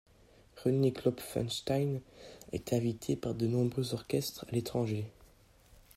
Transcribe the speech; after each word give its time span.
René 0.63 0.93
Klopfenstein 0.93 2.01
a 2.51 2.55
été 2.55 2.75
invité 2.75 3.15
par 3.15 3.35
de 3.35 3.45
nombreux 3.45 3.93
orchestres 3.93 4.45
à 4.47 4.51
l’étranger. 4.51 5.05